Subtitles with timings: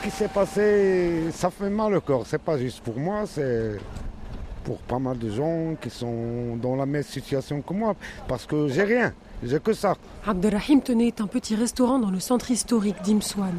[0.00, 2.24] ce qui s'est passé, ça fait mal au corps.
[2.26, 3.76] C'est pas juste pour moi, c'est
[4.64, 7.94] pour pas mal de gens qui sont dans la même situation que moi.
[8.26, 9.94] Parce que j'ai rien, j'ai que ça.
[10.26, 13.54] Abdelrahim tenait un petit restaurant dans le centre historique d'Imswan.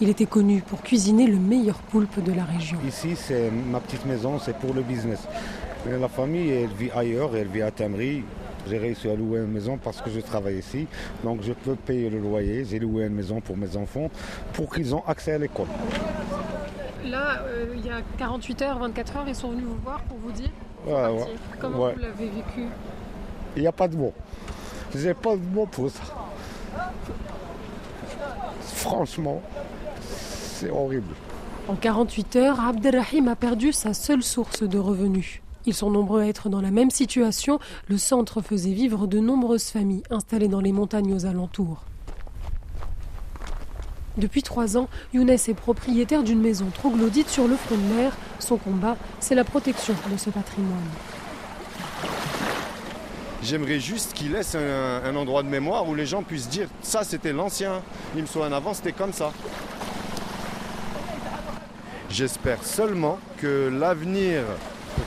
[0.00, 2.78] Il était connu pour cuisiner le meilleur poulpe de la région.
[2.88, 5.20] Ici, c'est ma petite maison, c'est pour le business.
[5.84, 8.22] Mais la famille, elle vit ailleurs, elle vit à Tamri.
[8.68, 10.86] J'ai réussi à louer une maison parce que je travaille ici.
[11.24, 12.64] Donc je peux payer le loyer.
[12.64, 14.10] J'ai loué une maison pour mes enfants
[14.52, 15.66] pour qu'ils aient accès à l'école.
[17.04, 20.18] Là, euh, il y a 48 heures, 24 heures, ils sont venus vous voir pour
[20.18, 20.50] vous dire
[20.86, 21.26] Ouais, ouais.
[21.60, 21.94] Comment Ouais.
[21.94, 22.66] vous l'avez vécu?
[23.56, 24.14] Il n'y a pas de mots.
[24.94, 26.00] J'ai pas de mots pour ça.
[28.60, 29.42] Franchement,
[30.00, 31.14] c'est horrible.
[31.68, 35.40] En 48 heures, Abdelrahim a perdu sa seule source de revenus.
[35.66, 37.58] Ils sont nombreux à être dans la même situation.
[37.88, 41.84] Le centre faisait vivre de nombreuses familles installées dans les montagnes aux alentours.
[44.18, 48.16] Depuis trois ans, Younes est propriétaire d'une maison troglodyte sur le front de mer.
[48.40, 50.78] Son combat, c'est la protection de ce patrimoine.
[53.42, 57.32] J'aimerais juste qu'il laisse un, endroit de mémoire où les gens puissent dire ça c'était
[57.32, 57.82] l'ancien,
[58.14, 59.32] il me soit en avant, c'était comme ça.
[62.08, 64.42] J'espère seulement que l'avenir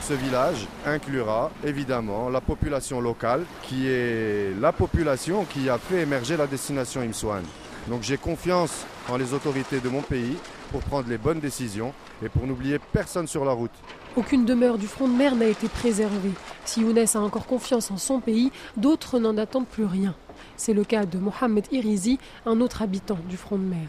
[0.02, 6.36] ce village inclura évidemment la population locale qui est la population qui a fait émerger
[6.36, 7.44] la destination Imsouane.
[7.88, 10.36] Donc j'ai confiance en les autorités de mon pays
[10.72, 13.72] pour prendre les bonnes décisions et pour n'oublier personne sur la route.
[14.16, 16.32] Aucune demeure du front de mer n'a été préservée.
[16.64, 20.14] Si Younes a encore confiance en son pays, d'autres n'en attendent plus rien.
[20.56, 23.88] C'est le cas de Mohamed Irizi, un autre habitant du front de mer.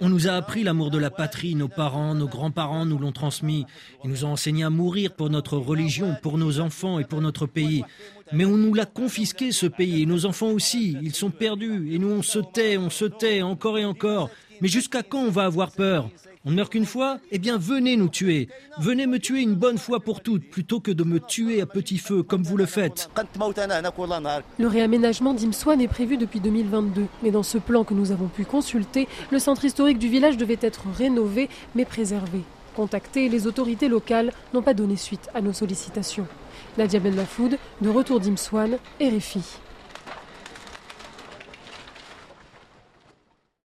[0.00, 3.66] On nous a appris l'amour de la patrie, nos parents, nos grands-parents nous l'ont transmis.
[4.04, 7.46] Ils nous ont enseigné à mourir pour notre religion, pour nos enfants et pour notre
[7.46, 7.84] pays.
[8.32, 11.98] Mais on nous l'a confisqué ce pays, et nos enfants aussi, ils sont perdus, et
[11.98, 14.30] nous on se tait, on se tait encore et encore.
[14.60, 16.08] Mais jusqu'à quand on va avoir peur?
[16.46, 17.18] On ne meurt qu'une fois?
[17.32, 18.48] Eh bien venez nous tuer.
[18.78, 21.98] Venez me tuer une bonne fois pour toutes, plutôt que de me tuer à petit
[21.98, 23.10] feu, comme vous le faites.
[24.58, 28.46] Le réaménagement d'Imswan est prévu depuis 2022, mais dans ce plan que nous avons pu
[28.46, 32.40] consulter, le centre historique du village devait être rénové mais préservé.
[32.74, 36.26] Contactés, les autorités locales n'ont pas donné suite à nos sollicitations.
[36.78, 39.42] Nadia Ben Mafoud, de retour d'Imswan, RFI.